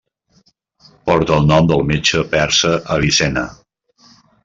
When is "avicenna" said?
2.99-3.49